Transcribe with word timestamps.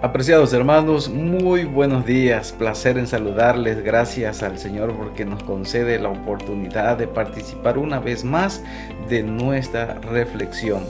Apreciados 0.00 0.52
hermanos, 0.52 1.08
muy 1.08 1.64
buenos 1.64 2.06
días, 2.06 2.52
placer 2.52 2.98
en 2.98 3.08
saludarles, 3.08 3.82
gracias 3.82 4.44
al 4.44 4.56
Señor 4.56 4.94
porque 4.96 5.24
nos 5.24 5.42
concede 5.42 5.98
la 5.98 6.08
oportunidad 6.08 6.96
de 6.96 7.08
participar 7.08 7.78
una 7.78 7.98
vez 7.98 8.22
más 8.22 8.62
de 9.08 9.24
nuestra 9.24 9.94
reflexión. 9.94 10.84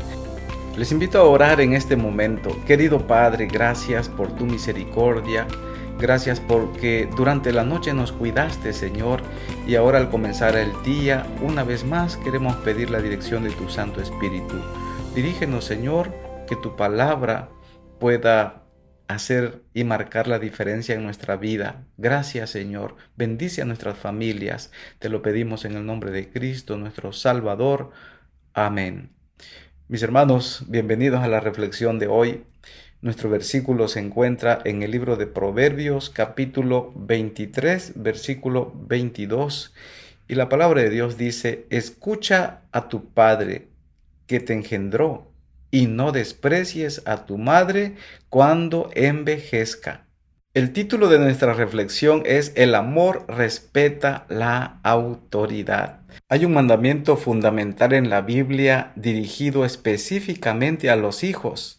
Les 0.76 0.92
invito 0.92 1.18
a 1.18 1.24
orar 1.24 1.62
en 1.62 1.72
este 1.72 1.96
momento. 1.96 2.54
Querido 2.66 3.06
Padre, 3.06 3.46
gracias 3.46 4.10
por 4.10 4.28
tu 4.32 4.44
misericordia, 4.44 5.46
gracias 5.98 6.38
porque 6.38 7.08
durante 7.16 7.50
la 7.50 7.64
noche 7.64 7.94
nos 7.94 8.12
cuidaste 8.12 8.74
Señor 8.74 9.22
y 9.66 9.76
ahora 9.76 10.00
al 10.00 10.10
comenzar 10.10 10.54
el 10.54 10.70
día, 10.82 11.24
una 11.40 11.64
vez 11.64 11.82
más 11.82 12.18
queremos 12.18 12.56
pedir 12.56 12.90
la 12.90 13.00
dirección 13.00 13.44
de 13.44 13.52
tu 13.52 13.70
Santo 13.70 14.02
Espíritu. 14.02 14.56
Dirígenos 15.14 15.64
Señor, 15.64 16.12
que 16.46 16.56
tu 16.56 16.76
palabra 16.76 17.48
pueda 17.98 18.67
hacer 19.08 19.62
y 19.74 19.84
marcar 19.84 20.28
la 20.28 20.38
diferencia 20.38 20.94
en 20.94 21.02
nuestra 21.02 21.36
vida. 21.36 21.84
Gracias 21.96 22.50
Señor. 22.50 22.96
Bendice 23.16 23.62
a 23.62 23.64
nuestras 23.64 23.98
familias. 23.98 24.70
Te 24.98 25.08
lo 25.08 25.22
pedimos 25.22 25.64
en 25.64 25.74
el 25.74 25.84
nombre 25.84 26.10
de 26.10 26.28
Cristo, 26.28 26.76
nuestro 26.76 27.12
Salvador. 27.12 27.90
Amén. 28.52 29.10
Mis 29.88 30.02
hermanos, 30.02 30.64
bienvenidos 30.68 31.22
a 31.22 31.28
la 31.28 31.40
reflexión 31.40 31.98
de 31.98 32.06
hoy. 32.06 32.44
Nuestro 33.00 33.30
versículo 33.30 33.88
se 33.88 34.00
encuentra 34.00 34.60
en 34.64 34.82
el 34.82 34.90
libro 34.90 35.16
de 35.16 35.26
Proverbios 35.26 36.10
capítulo 36.10 36.92
23, 36.96 37.94
versículo 37.96 38.72
22. 38.86 39.72
Y 40.28 40.34
la 40.34 40.48
palabra 40.48 40.82
de 40.82 40.90
Dios 40.90 41.16
dice, 41.16 41.66
escucha 41.70 42.60
a 42.72 42.88
tu 42.88 43.08
Padre 43.10 43.68
que 44.26 44.40
te 44.40 44.52
engendró 44.52 45.27
y 45.70 45.86
no 45.86 46.12
desprecies 46.12 47.02
a 47.06 47.26
tu 47.26 47.38
madre 47.38 47.96
cuando 48.28 48.90
envejezca. 48.94 50.06
El 50.54 50.72
título 50.72 51.08
de 51.08 51.18
nuestra 51.18 51.52
reflexión 51.52 52.22
es 52.24 52.52
El 52.56 52.74
amor 52.74 53.26
respeta 53.28 54.26
la 54.28 54.80
autoridad. 54.82 56.00
Hay 56.28 56.44
un 56.44 56.54
mandamiento 56.54 57.16
fundamental 57.16 57.92
en 57.92 58.10
la 58.10 58.22
Biblia 58.22 58.92
dirigido 58.96 59.64
específicamente 59.64 60.90
a 60.90 60.96
los 60.96 61.22
hijos. 61.22 61.78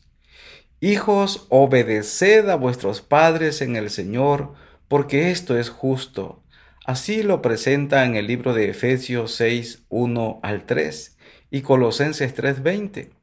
Hijos, 0.82 1.48
obedeced 1.50 2.48
a 2.48 2.56
vuestros 2.56 3.02
padres 3.02 3.62
en 3.62 3.76
el 3.76 3.90
Señor, 3.90 4.54
porque 4.88 5.32
esto 5.32 5.58
es 5.58 5.70
justo. 5.70 6.44
Así 6.86 7.22
lo 7.22 7.42
presenta 7.42 8.06
en 8.06 8.16
el 8.16 8.28
libro 8.28 8.54
de 8.54 8.70
Efesios 8.70 9.34
6, 9.34 9.84
1 9.90 10.40
al 10.42 10.66
3 10.66 11.18
y 11.52 11.62
Colosenses 11.62 12.34
3, 12.34 12.64
20. 12.64 13.19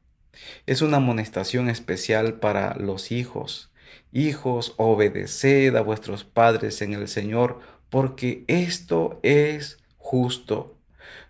Es 0.65 0.81
una 0.81 0.97
amonestación 0.97 1.69
especial 1.69 2.35
para 2.35 2.75
los 2.75 3.11
hijos. 3.11 3.71
Hijos, 4.11 4.73
obedeced 4.77 5.75
a 5.75 5.81
vuestros 5.81 6.23
padres 6.23 6.81
en 6.81 6.93
el 6.93 7.07
Señor, 7.07 7.59
porque 7.89 8.43
esto 8.47 9.19
es 9.23 9.77
justo. 9.97 10.75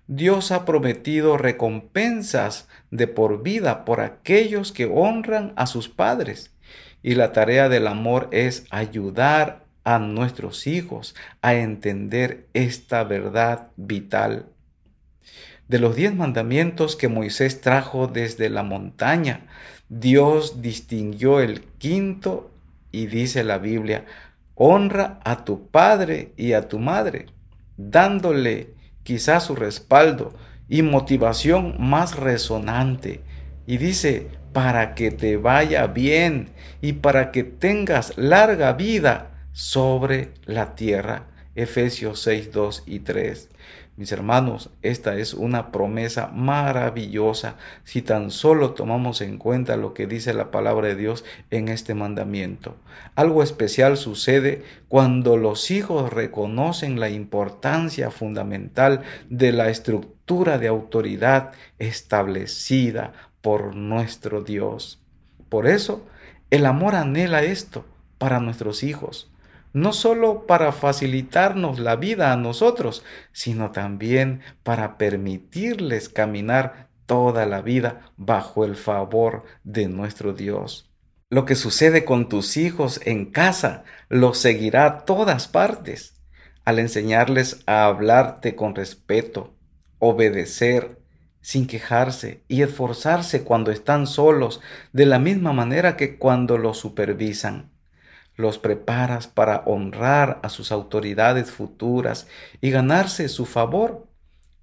Dios 0.07 0.51
ha 0.51 0.63
prometido 0.63 1.37
recompensas 1.37 2.67
de 2.91 3.07
por 3.07 3.43
vida 3.43 3.83
por 3.83 3.99
aquellos 3.99 4.71
que 4.71 4.85
honran 4.85 5.53
a 5.55 5.67
sus 5.67 5.89
padres. 5.89 6.51
Y 7.03 7.15
la 7.15 7.33
tarea 7.33 7.69
del 7.69 7.87
amor 7.87 8.29
es 8.31 8.65
ayudar 8.69 9.65
a 9.83 9.99
nuestros 9.99 10.67
hijos 10.67 11.15
a 11.41 11.55
entender 11.55 12.47
esta 12.53 13.03
verdad 13.03 13.69
vital 13.75 14.47
de 15.67 15.79
los 15.79 15.95
diez 15.95 16.13
mandamientos 16.15 16.95
que 16.95 17.07
Moisés 17.07 17.61
trajo 17.61 18.07
desde 18.07 18.49
la 18.49 18.63
montaña, 18.63 19.47
Dios 19.89 20.61
distinguió 20.61 21.39
el 21.39 21.61
quinto 21.77 22.51
y 22.91 23.07
dice 23.07 23.43
la 23.43 23.57
Biblia, 23.57 24.05
honra 24.55 25.19
a 25.23 25.45
tu 25.45 25.67
padre 25.67 26.33
y 26.37 26.53
a 26.53 26.67
tu 26.67 26.79
madre, 26.79 27.27
dándole 27.77 28.73
quizás 29.03 29.43
su 29.45 29.55
respaldo 29.55 30.33
y 30.67 30.81
motivación 30.81 31.75
más 31.79 32.17
resonante. 32.17 33.21
Y 33.65 33.77
dice, 33.77 34.27
para 34.53 34.95
que 34.95 35.11
te 35.11 35.37
vaya 35.37 35.87
bien 35.87 36.49
y 36.81 36.93
para 36.93 37.31
que 37.31 37.43
tengas 37.43 38.17
larga 38.17 38.73
vida 38.73 39.45
sobre 39.51 40.31
la 40.45 40.75
tierra. 40.75 41.27
Efesios 41.55 42.21
6, 42.21 42.51
2 42.51 42.83
y 42.85 42.99
3. 42.99 43.49
Mis 43.97 44.11
hermanos, 44.11 44.69
esta 44.83 45.15
es 45.15 45.33
una 45.33 45.71
promesa 45.71 46.27
maravillosa 46.27 47.55
si 47.83 48.03
tan 48.03 48.29
solo 48.29 48.75
tomamos 48.75 49.21
en 49.21 49.39
cuenta 49.39 49.75
lo 49.75 49.95
que 49.95 50.05
dice 50.05 50.35
la 50.35 50.51
palabra 50.51 50.89
de 50.89 50.95
Dios 50.95 51.25
en 51.49 51.67
este 51.67 51.95
mandamiento. 51.95 52.75
Algo 53.15 53.41
especial 53.41 53.97
sucede 53.97 54.61
cuando 54.87 55.35
los 55.35 55.71
hijos 55.71 56.13
reconocen 56.13 56.99
la 56.99 57.09
importancia 57.09 58.11
fundamental 58.11 59.01
de 59.31 59.51
la 59.51 59.69
estructura 59.69 60.59
de 60.59 60.67
autoridad 60.67 61.53
establecida 61.79 63.13
por 63.41 63.75
nuestro 63.75 64.43
Dios. 64.43 65.01
Por 65.49 65.65
eso, 65.65 66.05
el 66.51 66.67
amor 66.67 66.93
anhela 66.93 67.41
esto 67.41 67.83
para 68.19 68.39
nuestros 68.39 68.83
hijos 68.83 69.31
no 69.73 69.93
solo 69.93 70.45
para 70.47 70.71
facilitarnos 70.71 71.79
la 71.79 71.95
vida 71.95 72.31
a 72.33 72.37
nosotros, 72.37 73.03
sino 73.31 73.71
también 73.71 74.41
para 74.63 74.97
permitirles 74.97 76.09
caminar 76.09 76.89
toda 77.05 77.45
la 77.45 77.61
vida 77.61 78.11
bajo 78.17 78.65
el 78.65 78.75
favor 78.75 79.43
de 79.63 79.87
nuestro 79.87 80.33
Dios. 80.33 80.91
Lo 81.29 81.45
que 81.45 81.55
sucede 81.55 82.05
con 82.05 82.29
tus 82.29 82.57
hijos 82.57 83.01
en 83.03 83.31
casa 83.31 83.83
lo 84.09 84.33
seguirá 84.33 84.85
a 84.85 85.05
todas 85.05 85.47
partes. 85.47 86.15
Al 86.63 86.79
enseñarles 86.79 87.63
a 87.65 87.85
hablarte 87.85 88.55
con 88.55 88.75
respeto, 88.75 89.55
obedecer, 89.99 90.99
sin 91.41 91.65
quejarse 91.65 92.43
y 92.47 92.61
esforzarse 92.61 93.43
cuando 93.43 93.71
están 93.71 94.05
solos, 94.05 94.59
de 94.91 95.05
la 95.05 95.19
misma 95.19 95.53
manera 95.53 95.95
que 95.95 96.17
cuando 96.17 96.57
los 96.57 96.77
supervisan 96.77 97.71
los 98.37 98.59
preparas 98.59 99.27
para 99.27 99.63
honrar 99.65 100.39
a 100.43 100.49
sus 100.49 100.71
autoridades 100.71 101.51
futuras 101.51 102.27
y 102.61 102.69
ganarse 102.69 103.27
su 103.27 103.45
favor. 103.45 104.07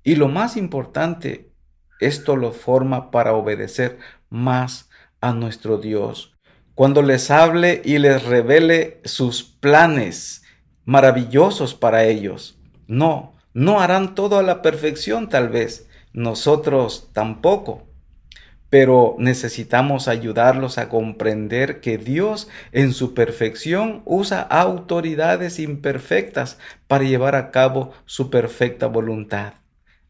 Y 0.02 0.14
lo 0.14 0.28
más 0.28 0.56
importante, 0.56 1.52
esto 2.00 2.36
los 2.36 2.56
forma 2.56 3.10
para 3.10 3.34
obedecer 3.34 3.98
más 4.30 4.88
a 5.20 5.32
nuestro 5.32 5.78
Dios. 5.78 6.36
Cuando 6.74 7.02
les 7.02 7.30
hable 7.30 7.82
y 7.84 7.98
les 7.98 8.24
revele 8.24 9.00
sus 9.04 9.42
planes 9.42 10.42
maravillosos 10.84 11.74
para 11.74 12.04
ellos. 12.04 12.58
No, 12.86 13.34
no 13.52 13.80
harán 13.80 14.14
todo 14.14 14.38
a 14.38 14.42
la 14.42 14.62
perfección 14.62 15.28
tal 15.28 15.48
vez, 15.48 15.88
nosotros 16.12 17.10
tampoco 17.12 17.88
pero 18.74 19.14
necesitamos 19.20 20.08
ayudarlos 20.08 20.78
a 20.78 20.88
comprender 20.88 21.78
que 21.78 21.96
Dios 21.96 22.48
en 22.72 22.92
su 22.92 23.14
perfección 23.14 24.02
usa 24.04 24.40
autoridades 24.40 25.60
imperfectas 25.60 26.58
para 26.88 27.04
llevar 27.04 27.36
a 27.36 27.52
cabo 27.52 27.92
su 28.04 28.30
perfecta 28.30 28.88
voluntad. 28.88 29.52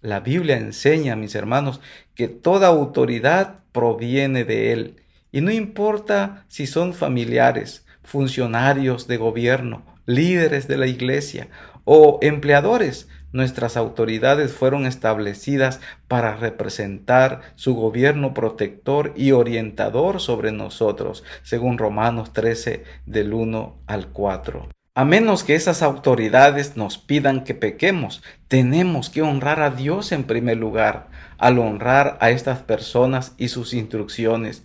La 0.01 0.21
Biblia 0.21 0.57
enseña, 0.57 1.15
mis 1.15 1.35
hermanos, 1.35 1.83
que 2.15 2.27
toda 2.27 2.69
autoridad 2.69 3.57
proviene 3.71 4.45
de 4.45 4.73
Él, 4.73 4.97
y 5.31 5.43
no 5.43 5.51
importa 5.51 6.47
si 6.49 6.67
son 6.67 6.95
familiares, 6.95 7.85
funcionarios 8.03 9.07
de 9.07 9.19
gobierno, 9.19 9.85
líderes 10.07 10.69
de 10.69 10.79
la 10.79 10.87
iglesia 10.87 11.49
o 11.85 12.19
empleadores, 12.23 13.09
nuestras 13.34 13.77
autoridades 13.77 14.53
fueron 14.53 14.87
establecidas 14.87 15.81
para 16.09 16.37
representar 16.37 17.43
su 17.56 17.75
gobierno 17.75 18.32
protector 18.32 19.12
y 19.17 19.32
orientador 19.32 20.20
sobre 20.20 20.53
nosotros, 20.53 21.25
según 21.43 21.76
Romanos 21.76 22.32
13 22.32 22.85
del 23.05 23.35
1 23.35 23.76
al 23.87 24.06
4. 24.09 24.69
A 24.94 25.05
menos 25.05 25.43
que 25.43 25.56
esas 25.56 25.82
autoridades 25.82 26.76
nos 26.76 26.99
pidan 26.99 27.43
que 27.43 27.55
pequemos, 27.55 28.23
tenemos 28.47 29.11
que 29.11 29.23
honrar 29.23 29.61
a 29.61 29.70
Dios 29.70 30.12
en 30.12 30.23
primer 30.23 30.56
lugar, 30.56 31.09
al 31.37 31.59
honrar 31.59 32.17
a 32.20 32.31
estas 32.31 32.61
personas 32.61 33.35
y 33.37 33.49
sus 33.49 33.75
instrucciones. 33.75 34.62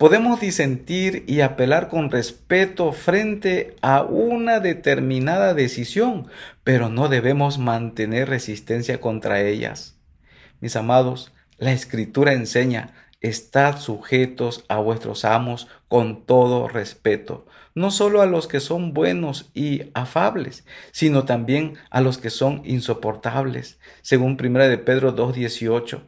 Podemos 0.00 0.40
disentir 0.40 1.24
y 1.26 1.42
apelar 1.42 1.88
con 1.88 2.10
respeto 2.10 2.90
frente 2.92 3.76
a 3.82 4.00
una 4.00 4.58
determinada 4.58 5.52
decisión, 5.52 6.26
pero 6.64 6.88
no 6.88 7.10
debemos 7.10 7.58
mantener 7.58 8.30
resistencia 8.30 8.98
contra 8.98 9.42
ellas. 9.42 9.98
Mis 10.60 10.74
amados, 10.74 11.34
la 11.58 11.72
escritura 11.72 12.32
enseña, 12.32 12.94
estad 13.20 13.78
sujetos 13.78 14.64
a 14.68 14.78
vuestros 14.78 15.26
amos 15.26 15.68
con 15.86 16.24
todo 16.24 16.66
respeto, 16.66 17.46
no 17.74 17.90
solo 17.90 18.22
a 18.22 18.26
los 18.26 18.46
que 18.46 18.60
son 18.60 18.94
buenos 18.94 19.50
y 19.52 19.90
afables, 19.92 20.64
sino 20.92 21.26
también 21.26 21.74
a 21.90 22.00
los 22.00 22.16
que 22.16 22.30
son 22.30 22.62
insoportables, 22.64 23.78
según 24.00 24.38
1 24.40 24.66
de 24.66 24.78
Pedro 24.78 25.14
2.18. 25.14 26.00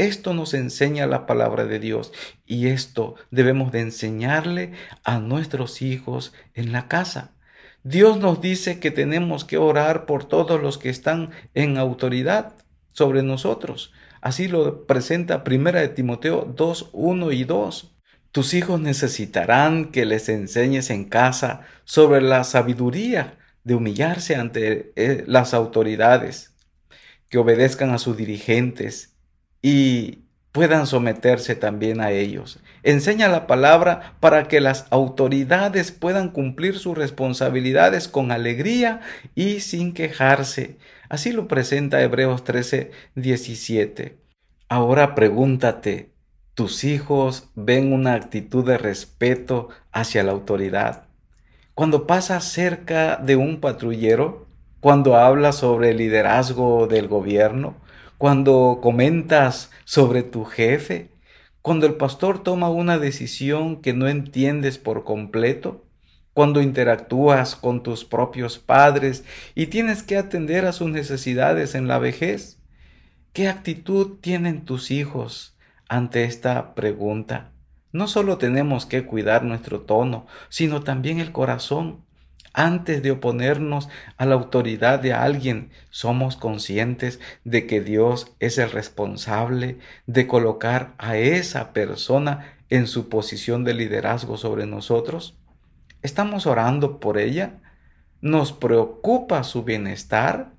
Esto 0.00 0.32
nos 0.32 0.54
enseña 0.54 1.06
la 1.06 1.26
palabra 1.26 1.66
de 1.66 1.78
Dios 1.78 2.10
y 2.46 2.68
esto 2.68 3.16
debemos 3.30 3.70
de 3.70 3.80
enseñarle 3.80 4.72
a 5.04 5.18
nuestros 5.18 5.82
hijos 5.82 6.32
en 6.54 6.72
la 6.72 6.88
casa. 6.88 7.32
Dios 7.82 8.16
nos 8.16 8.40
dice 8.40 8.80
que 8.80 8.90
tenemos 8.90 9.44
que 9.44 9.58
orar 9.58 10.06
por 10.06 10.24
todos 10.24 10.58
los 10.58 10.78
que 10.78 10.88
están 10.88 11.32
en 11.52 11.76
autoridad 11.76 12.54
sobre 12.92 13.22
nosotros. 13.22 13.92
Así 14.22 14.48
lo 14.48 14.86
presenta 14.86 15.44
Primera 15.44 15.82
de 15.82 15.88
Timoteo 15.88 16.50
2, 16.56 16.88
1 16.94 17.32
y 17.32 17.44
2. 17.44 17.94
Tus 18.32 18.54
hijos 18.54 18.80
necesitarán 18.80 19.90
que 19.90 20.06
les 20.06 20.30
enseñes 20.30 20.88
en 20.88 21.10
casa 21.10 21.60
sobre 21.84 22.22
la 22.22 22.44
sabiduría 22.44 23.36
de 23.64 23.74
humillarse 23.74 24.34
ante 24.34 24.94
eh, 24.96 25.24
las 25.26 25.52
autoridades, 25.52 26.54
que 27.28 27.36
obedezcan 27.36 27.90
a 27.90 27.98
sus 27.98 28.16
dirigentes 28.16 29.09
y 29.62 30.20
puedan 30.52 30.86
someterse 30.86 31.54
también 31.54 32.00
a 32.00 32.10
ellos. 32.10 32.60
Enseña 32.82 33.28
la 33.28 33.46
palabra 33.46 34.14
para 34.20 34.48
que 34.48 34.60
las 34.60 34.86
autoridades 34.90 35.92
puedan 35.92 36.30
cumplir 36.30 36.78
sus 36.78 36.96
responsabilidades 36.96 38.08
con 38.08 38.32
alegría 38.32 39.00
y 39.34 39.60
sin 39.60 39.92
quejarse. 39.92 40.78
Así 41.08 41.32
lo 41.32 41.46
presenta 41.46 42.02
Hebreos 42.02 42.44
13, 42.44 42.90
17. 43.14 44.18
Ahora 44.68 45.14
pregúntate, 45.14 46.12
¿tus 46.54 46.84
hijos 46.84 47.48
ven 47.54 47.92
una 47.92 48.14
actitud 48.14 48.64
de 48.64 48.78
respeto 48.78 49.68
hacia 49.92 50.22
la 50.22 50.32
autoridad? 50.32 51.04
Cuando 51.74 52.06
pasas 52.06 52.44
cerca 52.44 53.16
de 53.16 53.36
un 53.36 53.60
patrullero, 53.60 54.46
cuando 54.80 55.16
hablas 55.16 55.56
sobre 55.56 55.90
el 55.90 55.98
liderazgo 55.98 56.86
del 56.86 57.08
gobierno, 57.08 57.76
cuando 58.20 58.80
comentas 58.82 59.70
sobre 59.86 60.22
tu 60.22 60.44
jefe, 60.44 61.10
cuando 61.62 61.86
el 61.86 61.94
pastor 61.94 62.42
toma 62.42 62.68
una 62.68 62.98
decisión 62.98 63.80
que 63.80 63.94
no 63.94 64.08
entiendes 64.08 64.76
por 64.76 65.04
completo, 65.04 65.86
cuando 66.34 66.60
interactúas 66.60 67.56
con 67.56 67.82
tus 67.82 68.04
propios 68.04 68.58
padres 68.58 69.24
y 69.54 69.68
tienes 69.68 70.02
que 70.02 70.18
atender 70.18 70.66
a 70.66 70.72
sus 70.72 70.90
necesidades 70.90 71.74
en 71.74 71.88
la 71.88 71.98
vejez. 71.98 72.60
¿Qué 73.32 73.48
actitud 73.48 74.18
tienen 74.20 74.66
tus 74.66 74.90
hijos 74.90 75.56
ante 75.88 76.24
esta 76.24 76.74
pregunta? 76.74 77.52
No 77.90 78.06
solo 78.06 78.36
tenemos 78.36 78.84
que 78.84 79.06
cuidar 79.06 79.44
nuestro 79.44 79.80
tono, 79.80 80.26
sino 80.50 80.82
también 80.82 81.20
el 81.20 81.32
corazón. 81.32 82.04
Antes 82.52 83.02
de 83.02 83.12
oponernos 83.12 83.88
a 84.16 84.26
la 84.26 84.34
autoridad 84.34 84.98
de 84.98 85.12
alguien, 85.12 85.70
somos 85.90 86.36
conscientes 86.36 87.20
de 87.44 87.66
que 87.66 87.80
Dios 87.80 88.34
es 88.40 88.58
el 88.58 88.70
responsable 88.72 89.78
de 90.06 90.26
colocar 90.26 90.94
a 90.98 91.16
esa 91.16 91.72
persona 91.72 92.56
en 92.68 92.88
su 92.88 93.08
posición 93.08 93.62
de 93.62 93.74
liderazgo 93.74 94.36
sobre 94.36 94.66
nosotros. 94.66 95.36
¿Estamos 96.02 96.46
orando 96.46 96.98
por 96.98 97.18
ella? 97.18 97.60
¿Nos 98.20 98.52
preocupa 98.52 99.44
su 99.44 99.62
bienestar 99.62 100.52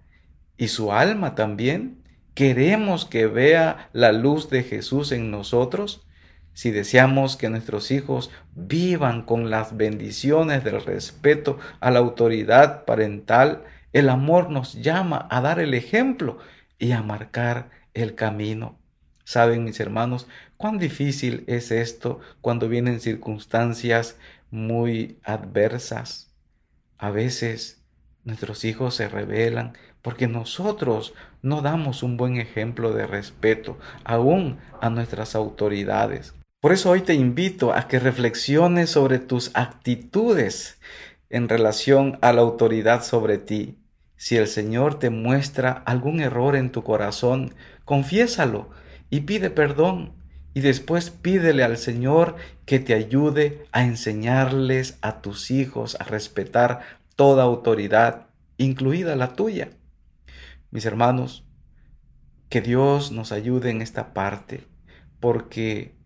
y 0.57 0.69
su 0.69 0.93
alma 0.93 1.35
también? 1.35 2.03
¿Queremos 2.35 3.05
que 3.05 3.27
vea 3.27 3.89
la 3.91 4.13
luz 4.13 4.49
de 4.49 4.63
Jesús 4.63 5.11
en 5.11 5.29
nosotros? 5.29 6.05
Si 6.53 6.71
deseamos 6.71 7.37
que 7.37 7.49
nuestros 7.49 7.91
hijos 7.91 8.29
vivan 8.53 9.23
con 9.23 9.49
las 9.49 9.77
bendiciones 9.77 10.63
del 10.63 10.83
respeto 10.83 11.57
a 11.79 11.91
la 11.91 11.99
autoridad 11.99 12.85
parental, 12.85 13.63
el 13.93 14.09
amor 14.09 14.49
nos 14.49 14.73
llama 14.81 15.27
a 15.29 15.41
dar 15.41 15.59
el 15.59 15.73
ejemplo 15.73 16.39
y 16.77 16.91
a 16.91 17.01
marcar 17.01 17.69
el 17.93 18.15
camino. 18.15 18.77
Saben 19.23 19.63
mis 19.63 19.79
hermanos, 19.79 20.27
cuán 20.57 20.77
difícil 20.77 21.43
es 21.47 21.71
esto 21.71 22.19
cuando 22.41 22.67
vienen 22.67 22.99
circunstancias 22.99 24.17
muy 24.49 25.19
adversas. 25.23 26.33
A 26.97 27.11
veces 27.11 27.81
nuestros 28.23 28.65
hijos 28.65 28.95
se 28.95 29.07
rebelan 29.07 29.73
porque 30.01 30.27
nosotros 30.27 31.13
no 31.41 31.61
damos 31.61 32.03
un 32.03 32.17
buen 32.17 32.37
ejemplo 32.37 32.91
de 32.91 33.07
respeto 33.07 33.77
aún 34.03 34.57
a 34.81 34.89
nuestras 34.89 35.35
autoridades. 35.35 36.33
Por 36.61 36.73
eso 36.73 36.91
hoy 36.91 37.01
te 37.01 37.15
invito 37.15 37.73
a 37.73 37.87
que 37.87 37.97
reflexiones 37.97 38.91
sobre 38.91 39.17
tus 39.17 39.49
actitudes 39.55 40.79
en 41.31 41.49
relación 41.49 42.19
a 42.21 42.33
la 42.33 42.41
autoridad 42.41 43.03
sobre 43.03 43.39
ti. 43.39 43.79
Si 44.15 44.37
el 44.37 44.47
Señor 44.47 44.99
te 44.99 45.09
muestra 45.09 45.71
algún 45.71 46.19
error 46.19 46.55
en 46.55 46.71
tu 46.71 46.83
corazón, 46.83 47.55
confiésalo 47.83 48.69
y 49.09 49.21
pide 49.21 49.49
perdón. 49.49 50.13
Y 50.53 50.59
después 50.59 51.09
pídele 51.09 51.63
al 51.63 51.77
Señor 51.77 52.35
que 52.67 52.77
te 52.77 52.93
ayude 52.93 53.65
a 53.71 53.83
enseñarles 53.83 54.99
a 55.01 55.19
tus 55.21 55.49
hijos 55.49 55.97
a 55.99 56.03
respetar 56.03 56.81
toda 57.15 57.41
autoridad, 57.41 58.27
incluida 58.57 59.15
la 59.15 59.33
tuya. 59.33 59.71
Mis 60.69 60.85
hermanos, 60.85 61.43
que 62.49 62.61
Dios 62.61 63.11
nos 63.11 63.31
ayude 63.31 63.71
en 63.71 63.81
esta 63.81 64.13
parte, 64.13 64.63
porque 65.19 65.99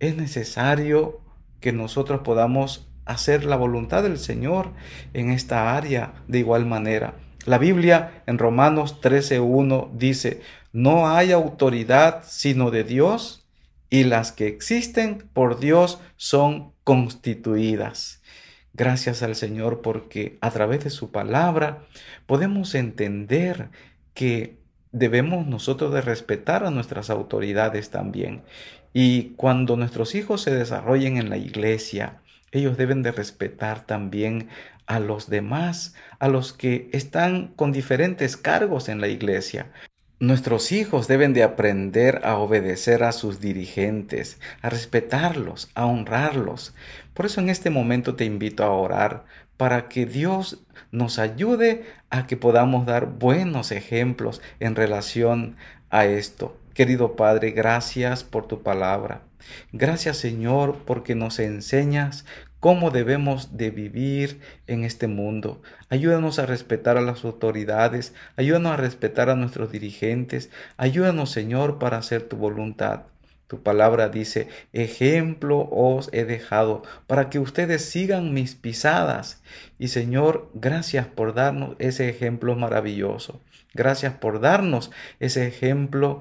es 0.00 0.16
necesario 0.16 1.20
que 1.60 1.72
nosotros 1.72 2.22
podamos 2.24 2.88
hacer 3.04 3.44
la 3.44 3.56
voluntad 3.56 4.02
del 4.02 4.18
Señor 4.18 4.72
en 5.14 5.30
esta 5.30 5.76
área 5.76 6.14
de 6.26 6.38
igual 6.38 6.66
manera. 6.66 7.14
La 7.44 7.58
Biblia 7.58 8.22
en 8.26 8.38
Romanos 8.38 9.00
13.1 9.00 9.90
dice, 9.92 10.42
no 10.72 11.08
hay 11.08 11.32
autoridad 11.32 12.22
sino 12.26 12.70
de 12.70 12.84
Dios 12.84 13.46
y 13.88 14.04
las 14.04 14.32
que 14.32 14.46
existen 14.46 15.28
por 15.32 15.58
Dios 15.58 16.00
son 16.16 16.72
constituidas. 16.84 18.22
Gracias 18.72 19.22
al 19.22 19.34
Señor 19.34 19.82
porque 19.82 20.38
a 20.40 20.50
través 20.50 20.84
de 20.84 20.90
su 20.90 21.10
palabra 21.10 21.84
podemos 22.26 22.74
entender 22.74 23.70
que 24.14 24.60
debemos 24.92 25.46
nosotros 25.46 25.92
de 25.92 26.00
respetar 26.00 26.64
a 26.64 26.70
nuestras 26.70 27.10
autoridades 27.10 27.90
también 27.90 28.42
y 28.92 29.30
cuando 29.36 29.76
nuestros 29.76 30.14
hijos 30.14 30.42
se 30.42 30.50
desarrollen 30.50 31.16
en 31.16 31.30
la 31.30 31.36
iglesia, 31.36 32.20
ellos 32.52 32.76
deben 32.76 33.02
de 33.02 33.12
respetar 33.12 33.86
también 33.86 34.48
a 34.86 34.98
los 34.98 35.30
demás, 35.30 35.94
a 36.18 36.28
los 36.28 36.52
que 36.52 36.90
están 36.92 37.48
con 37.54 37.70
diferentes 37.70 38.36
cargos 38.36 38.88
en 38.88 39.00
la 39.00 39.06
iglesia. 39.08 39.70
Nuestros 40.18 40.72
hijos 40.72 41.08
deben 41.08 41.32
de 41.32 41.44
aprender 41.44 42.20
a 42.24 42.36
obedecer 42.36 43.04
a 43.04 43.12
sus 43.12 43.40
dirigentes, 43.40 44.38
a 44.60 44.68
respetarlos, 44.68 45.70
a 45.74 45.86
honrarlos. 45.86 46.74
Por 47.14 47.26
eso 47.26 47.40
en 47.40 47.48
este 47.48 47.70
momento 47.70 48.16
te 48.16 48.24
invito 48.24 48.64
a 48.64 48.70
orar 48.70 49.24
para 49.56 49.88
que 49.88 50.06
Dios 50.06 50.62
nos 50.90 51.18
ayude 51.18 51.86
a 52.10 52.26
que 52.26 52.36
podamos 52.36 52.84
dar 52.84 53.06
buenos 53.06 53.72
ejemplos 53.72 54.42
en 54.58 54.74
relación 54.74 55.56
a 55.88 56.04
esto. 56.04 56.59
Querido 56.74 57.16
Padre, 57.16 57.50
gracias 57.50 58.22
por 58.22 58.46
tu 58.46 58.62
palabra. 58.62 59.22
Gracias 59.72 60.18
Señor 60.18 60.78
porque 60.86 61.14
nos 61.14 61.38
enseñas 61.40 62.24
cómo 62.60 62.90
debemos 62.90 63.56
de 63.56 63.70
vivir 63.70 64.40
en 64.66 64.84
este 64.84 65.08
mundo. 65.08 65.62
Ayúdanos 65.88 66.38
a 66.38 66.46
respetar 66.46 66.96
a 66.96 67.00
las 67.00 67.24
autoridades, 67.24 68.14
ayúdanos 68.36 68.72
a 68.72 68.76
respetar 68.76 69.30
a 69.30 69.34
nuestros 69.34 69.72
dirigentes, 69.72 70.50
ayúdanos 70.76 71.30
Señor 71.30 71.78
para 71.78 71.98
hacer 71.98 72.22
tu 72.22 72.36
voluntad. 72.36 73.02
Tu 73.48 73.60
palabra 73.64 74.08
dice, 74.08 74.46
ejemplo 74.72 75.68
os 75.72 76.08
he 76.12 76.24
dejado 76.24 76.82
para 77.08 77.30
que 77.30 77.40
ustedes 77.40 77.84
sigan 77.84 78.32
mis 78.32 78.54
pisadas. 78.54 79.42
Y 79.76 79.88
Señor, 79.88 80.52
gracias 80.54 81.08
por 81.08 81.34
darnos 81.34 81.74
ese 81.80 82.08
ejemplo 82.08 82.54
maravilloso. 82.54 83.40
Gracias 83.74 84.14
por 84.14 84.40
darnos 84.40 84.92
ese 85.18 85.48
ejemplo 85.48 86.20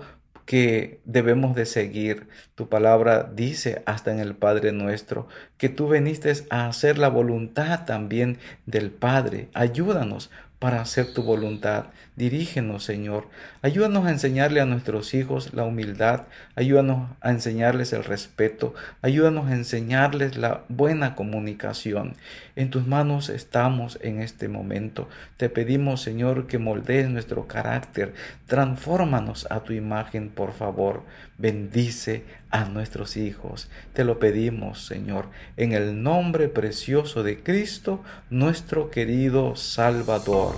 que 0.50 1.00
debemos 1.06 1.54
de 1.54 1.68
seguir. 1.68 2.28
Tu 2.56 2.70
palabra 2.70 3.30
dice 3.36 3.84
hasta 3.86 4.12
en 4.12 4.18
el 4.18 4.34
Padre 4.34 4.72
nuestro 4.72 5.28
que 5.60 5.70
tú 5.70 5.88
viniste 5.88 6.34
a 6.50 6.66
hacer 6.66 6.98
la 6.98 7.08
voluntad 7.08 7.86
también 7.86 8.40
del 8.66 8.90
Padre. 8.90 9.50
Ayúdanos 9.54 10.32
para 10.60 10.82
hacer 10.82 11.14
tu 11.14 11.24
voluntad. 11.24 11.86
Dirígenos, 12.18 12.84
Señor. 12.84 13.30
Ayúdanos 13.62 14.06
a 14.06 14.12
enseñarle 14.12 14.60
a 14.60 14.66
nuestros 14.66 15.14
hijos 15.14 15.54
la 15.54 15.64
humildad. 15.64 16.24
Ayúdanos 16.56 17.10
a 17.22 17.32
enseñarles 17.32 17.94
el 17.94 18.04
respeto. 18.04 18.74
Ayúdanos 19.02 19.48
a 19.48 19.54
enseñarles 19.54 20.38
la 20.38 20.66
buena 20.68 21.16
comunicación. 21.16 22.16
En 22.58 22.70
tus 22.72 22.86
manos 22.86 23.30
estamos 23.30 24.00
en 24.02 24.22
este 24.22 24.50
momento. 24.50 25.08
Te 25.38 25.50
pedimos, 25.50 26.02
Señor, 26.02 26.46
que 26.48 26.58
moldees 26.58 27.10
nuestro 27.10 27.48
carácter. 27.48 28.14
Transfórmanos 28.46 29.48
a 29.50 29.62
tu 29.62 29.72
imagen, 29.72 30.28
por 30.28 30.52
favor. 30.52 31.04
Bendice 31.40 32.24
a 32.52 32.66
nuestros 32.66 33.16
hijos. 33.16 33.70
Te 33.94 34.04
lo 34.04 34.20
pedimos, 34.20 34.86
Señor, 34.86 35.30
en 35.56 35.72
el 35.72 36.04
nombre 36.04 36.50
precioso 36.50 37.24
de 37.24 37.42
Cristo, 37.42 38.04
nuestro 38.30 38.92
querido 38.92 39.56
Salvador. 39.56 40.56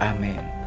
Amén. 0.00 0.63